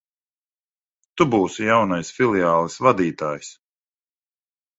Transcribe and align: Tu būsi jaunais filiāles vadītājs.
Tu 1.21 1.27
būsi 1.35 1.63
jaunais 1.67 2.09
filiāles 2.15 2.79
vadītājs. 2.87 3.53